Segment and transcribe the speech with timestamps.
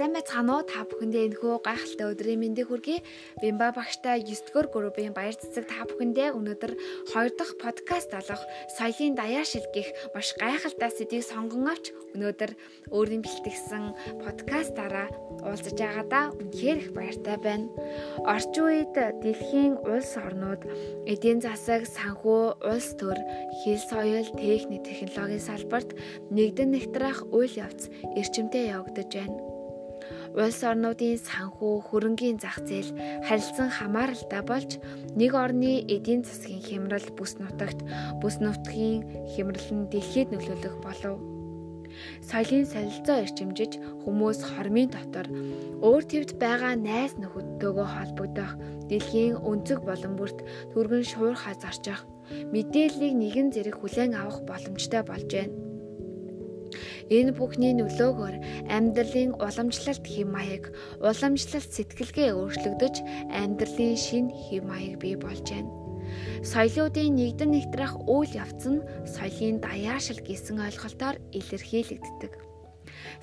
[0.00, 0.64] сайн байцгаана уу?
[0.64, 3.04] Та бүхэндээ энэхүү гайхалтай өдрийн мэндийг хүргэе.
[3.44, 6.72] Бимба багштай 9 дугаар группийн баяр цэцэг та бүхэндээ өнөөдөр
[7.12, 8.40] 2 дахь подкаст болох
[8.80, 12.50] соёлын даяашил гих маш гайхалтай сэдвийг сонгон авч өнөөдөр
[12.96, 13.84] өөрийн бэлтгэсэн
[14.24, 15.12] подкастаараа
[15.44, 17.68] уулзаж байгаадаа үнэхээр их баяртай байна.
[18.24, 20.64] Орчин үед дэлхийн улс орнууд
[21.04, 23.20] эдийн засаг, санхүү, улс төр,
[23.68, 25.92] хэл соёл, техник, технологийн салбарт
[26.32, 29.49] нэгдэн нэгтрах үйл явц эрчимтэй явагдаж байна
[30.38, 32.94] улс орнуудын санхүү, хөрөнгийн зах зээл
[33.26, 34.70] харилцан хамааралтай болж
[35.18, 37.82] нэг орны эдийн засгийн хямрал бүс нутагт,
[38.22, 39.02] бүс нутгийн
[39.34, 41.18] хямрал нь дэлхийд нөлөөлөх болов.
[42.22, 43.72] Соёлын солилцоо эрчимжиж
[44.06, 45.26] хүмүүс хормын дотор
[45.82, 48.52] өөр твд байгаа найз нөхөдтэйгөө холбогдох,
[48.86, 50.38] дэлхийн өнцөг болон бүрт
[50.70, 52.06] түргэн шуурхаа зарчих,
[52.54, 55.69] мэдээллийг нэгэн зэрэг хүлээн авах боломжтой болж байна
[57.10, 58.36] Энэ бүхний нөлөөгөөр
[58.70, 60.70] амьдралын уламжлалт хэм маяг,
[61.02, 62.94] уламжлалт сэтгэлгээ өөрчлөгдөж
[63.34, 65.74] амьдралын шин хэм маяг бий болж байна.
[66.46, 72.32] Соёлуудын нэгдэн нэгтрах үйл явц нь соёлын даяаршил гэсэн ойлголтоор илэрхийлэгддэг.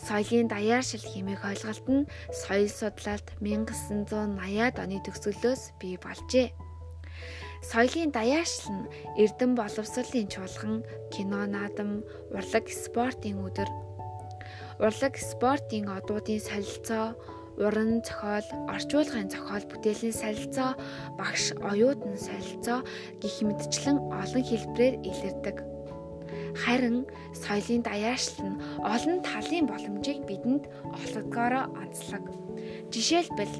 [0.03, 2.07] Соёлын даяаршил хэмээх ойлголт нь
[2.43, 6.66] соёл судлалт 1980-ад оны төгсгөлөөс бий болжээ.
[7.61, 12.05] Соёлын даяаршил нь эрдэм боловсролын чуулган, кино наадам,
[12.35, 13.69] урлаг спортын өдөр,
[14.79, 17.17] урлаг спортын одуудын солилцоо,
[17.57, 20.71] уран зохиол, орчуулгын зохиол бүтээлийн солилцоо,
[21.17, 22.79] багш оюутан солилцоо
[23.21, 25.57] гэх мэтчлэн олон хэлбэрээр илэрдэг.
[26.61, 28.61] Харин соёлын даяаршил нь
[28.93, 32.25] олон талын боломжийг бидэнд олгодгоороо онцлог.
[32.93, 33.53] Жишээлбэл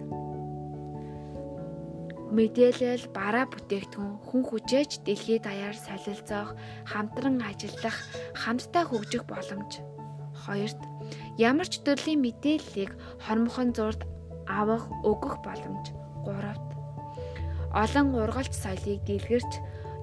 [2.31, 6.56] мэдээлэл, бараа бүтээгдэхүүн, хүн хүчээж дэлхийд даяар солилцоох,
[6.92, 7.97] хамтран ажиллах,
[8.36, 9.80] хамтдаа хөгжих боломж.
[10.45, 10.81] Хоёрт
[11.39, 12.92] ямар ч төрлийн мэдээллийг
[13.23, 14.03] хормхон зурд
[14.48, 15.92] авах, өгөх боломж.
[16.26, 16.67] Гуравт
[17.73, 19.52] олон ургалч соёлыг дэлгэрч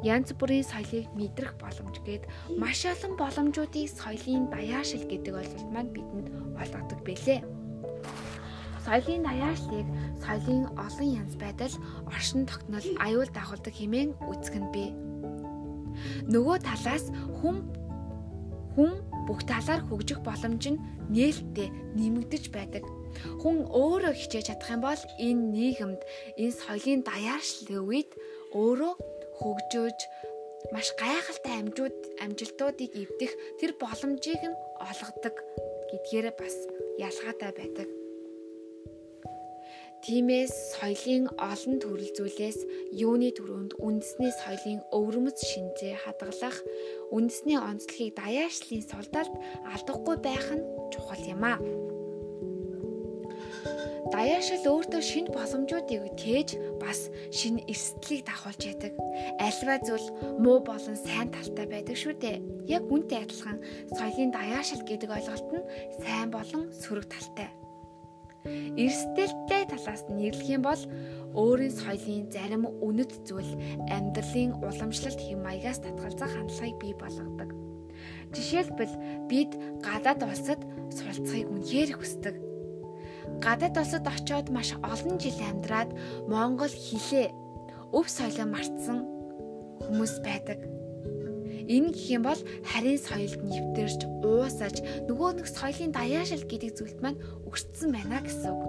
[0.04, 2.28] янз бүрийн соёлыг мэдрэх боломж гээд
[2.60, 6.28] маш олон боломжуудыг соёлын даяашил гэдэг ойлголт маань бидэнд
[6.60, 7.40] олгодог бэлээ.
[8.84, 9.86] Соёлын даяаршлыг
[10.20, 11.74] соёлын олон янз байдал,
[12.12, 14.90] оршин тогтнол, аюул дагуулдаг хэмээн үзэх нь бий.
[16.28, 17.08] Нөгөө талаас
[17.40, 17.56] хүм
[18.74, 18.92] хүн
[19.26, 22.84] бүх талаар хөгжих боломж нь нээлттэй нэмэгдэж байдаг.
[23.40, 26.00] Хүн өөрөө хичээж чадах юм бол энэ нийгэмд
[26.42, 28.10] энэ соёлын даяаршлын үед
[28.52, 28.92] өөрөө
[29.38, 29.98] хөгжөөж
[30.74, 35.36] маш гайхалтай амжууд амжилтуудыг эвдэх тэр боломжийг нь олгодог
[35.90, 36.56] гэдгээр бас
[36.98, 38.03] ялгаатай байдаг.
[40.04, 42.60] Тиймээс соёлын олон төрөл зүйлээс
[42.92, 46.60] юуны төрөнд үндэсний соёлын өвөрмөц шинжээ хадгалах,
[47.08, 49.32] үндэсний онцлогийг даяаршлын сулдалд
[49.72, 51.56] алдахгүй байх нь чухал юм а.
[54.12, 56.48] Даяаршил өөртөө шинэ боломжуудыг тээж
[56.84, 58.92] бас шинэ эрсдлийг дагуулж яадаг.
[59.40, 60.06] Альва зүйл
[60.36, 62.44] муу болон сайн талтай байдаг шүү дээ.
[62.68, 63.56] Яг үнтэй адилхан
[63.96, 65.68] соёлын даяаршил гэдэг ойлголт нь
[66.04, 67.63] сайн болон сөрөг талтай
[68.44, 70.82] Эрсдэлтэй талаас нь нэрлэх юм бол
[71.32, 73.52] өөрийн соёлын зарим үнэт зүйл
[73.88, 77.50] амьдралын уламжлалт хэм маягаас татгалзах хандлагыг бий болгодог.
[78.36, 78.94] Жишээлбэл
[79.30, 79.50] бид
[79.80, 80.60] гадаад улсад
[80.92, 82.36] суралцахыг үнэхээр хүсдэг.
[83.40, 85.90] Гадаад улсад очиод маш олон жил амьдраад
[86.28, 87.32] монгол хэлээ
[87.96, 88.98] өв соёлоо мартсан
[89.88, 90.73] хүмүүс байдаг
[91.68, 94.76] Энэ гэх юм бол харийн соёлд нэвтэрч уусаж
[95.08, 98.62] нөгөө нэг соёлын даяашил гэдэг зүйлд маань өгцсөн байна гэсэн үг.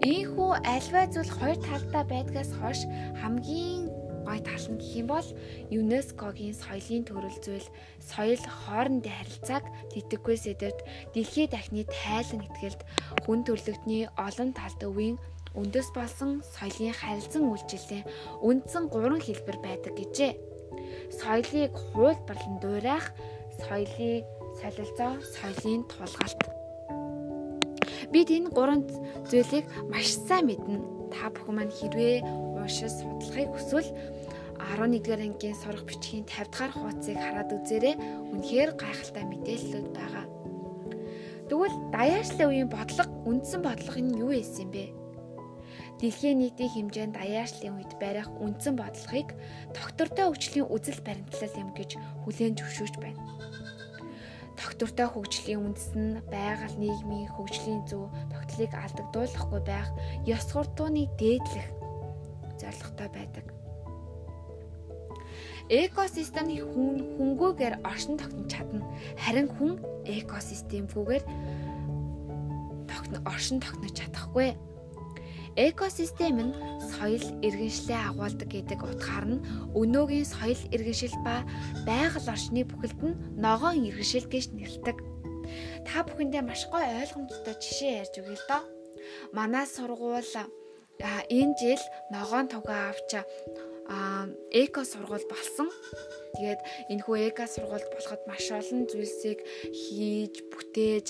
[0.00, 2.80] Ийхүү альва зүйл хоёр талдаа байдгаас хойш
[3.20, 3.92] хамгийн
[4.26, 5.28] гой тал нь гэх юм бол
[5.70, 7.68] ЮНЕСКОгийн соёлын төрөл зүйл
[8.00, 10.78] соёл хоорондын харилцааг тэтггүй сэдвт
[11.14, 12.80] дэлхийн дахны тайлан ихтгэлд
[13.24, 15.16] хүн төрлөختний олон талд өвийн
[15.58, 18.08] үндэс болсон соёлын харилцан үйлчлэлийн
[18.48, 20.32] үндсэн гурван хэлбэр байдаг гэжээ
[21.10, 23.12] соёлыг хуулбарлан дуурайх,
[23.60, 24.24] соёлыг
[24.60, 26.40] солилцоо, соёлын тулгаалт.
[28.12, 28.82] Бид энэ гурван
[29.30, 30.78] зүйлийг маш сайн мэднэ.
[31.14, 32.22] Та бүхэн маань хэрвээ
[32.58, 33.90] уушиж судлахыг хүсвэл
[34.58, 37.94] 11-р ангийн сурах бичгийн 50 дахь хуудсыг хараад үзээрэй.
[38.34, 40.26] Үнэхээр гайхалтай мэдээллүүд байгаа.
[41.48, 44.99] Тэгвэл даяаршлын үеийн бодлого, үндсэн бодлого нь юу ийсэн бэ?
[46.00, 49.34] Дэлхийн нийтийн хэмжээнд даяаршлын үед барих үндсэн бодлогыг
[49.76, 51.90] доктортой хөгжлийн үзэл баримтлал юм гэж
[52.24, 53.20] хүлээн зөвшөөрч байна.
[54.60, 59.88] Доктортой хөгжлийн үндэс нь байгаль нийгмийн хөгжлийн зөв тогтлыг алдагдуулахгүй байх,
[60.28, 61.68] ёс суртахууныг дээдлэх
[62.60, 63.46] зорилготой байдаг.
[65.70, 68.82] Экосистемийн хүн хөнгүүгээр оршин тогтнож чадна.
[69.22, 71.24] Харин хүн экосистемгүйгээр
[73.24, 74.54] оршин тогтнож чадахгүй.
[75.56, 76.54] Экосистем нь
[76.94, 79.44] соёл иргэншлээ агуулдаг гэдэг утгаар нь
[79.74, 81.42] өнөөгийн соёл иргэншил ба
[81.88, 84.98] байгаль орчны бүхэлд нь ногоон иргэншил гэж нэрлэдэг.
[85.86, 88.62] Та бүхэндээ маш гой ойлгомжтой жишээ ярьж өгье л доо.
[89.34, 90.34] Манай сургууль
[91.38, 91.82] энэ жил
[92.14, 93.10] ногоон тугаа авч
[94.54, 95.68] эко сургууль болсон.
[96.38, 96.60] Тэгээд
[96.90, 99.42] энэ хүү эко сургууль болоход маш олон зүйлсийг
[99.74, 101.06] хийж, бүтээж,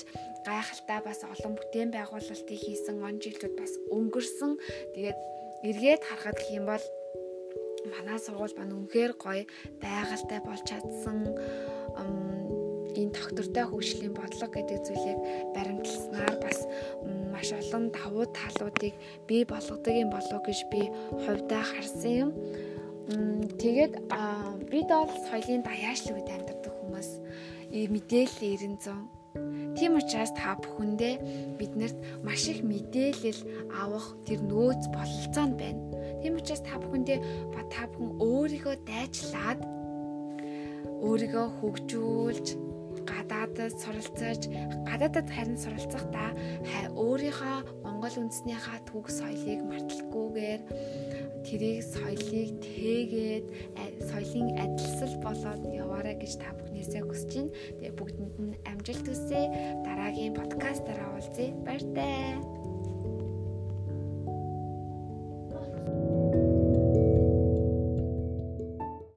[0.48, 4.52] гайхалтай бас олон бүтээн байгуулалтыг хийсэн он жилүүд бас өнгөрсөн.
[4.96, 5.18] Тэгээд
[5.68, 6.84] эргээд харахад гэх юм бол
[7.92, 9.44] манай сургууль маань үнэхээр гоё
[9.80, 11.18] байгальтай болж чадсан
[13.00, 15.18] энэ доктортой хөгжлийн бодлого гэдэг зүйлийг
[15.54, 16.58] баримтласнаар бас
[17.32, 18.94] маш олон давуу талуудыг
[19.28, 20.82] бий болгодог юм болов гэж би
[21.24, 22.30] хувьдаа харсан юм.
[23.60, 23.92] Тэгээд
[24.70, 27.10] бид бол соёлын даяашлаг үед амьдардаг хүмүүс
[27.72, 28.38] мэдээлэл
[28.76, 29.20] 900
[29.78, 31.14] Тийм учраас та бүхэндээ
[31.58, 35.82] биднэрт маш их мэдээлэл авах тэр нөөц бололцоо нь байна.
[36.20, 37.18] Тийм учраас та бүхэндээ
[37.54, 39.60] ба та бүхэн өөрийгөө дайчлаад
[41.06, 42.46] өөрийгөө хөгжүүлж
[43.10, 44.40] гадаадд суралцаж
[44.88, 46.30] гадаадд харин суралцахдаа
[46.94, 50.60] өөрийнхөө Монгол үндэснийхаа төг соёлыг марталгүйгээр
[51.46, 53.46] тэрийг соёлыг тээгээд
[54.08, 57.52] соёлын адилсал болоод яваарай гэж та бүхнээсээ хүсэж байна.
[57.78, 59.42] Тэгээ бүгдэнд нь амжилт хүсье.
[59.86, 61.56] Дараагийн подкастаараа уулзъя.
[61.64, 62.59] Баяр таа.